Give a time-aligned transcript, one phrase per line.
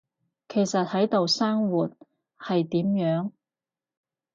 [0.49, 1.91] 其實喺度生活，
[2.39, 3.31] 係點樣？